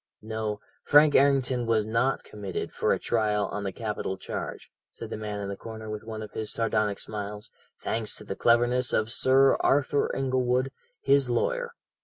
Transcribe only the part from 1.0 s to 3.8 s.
Errington was not committed for trial on the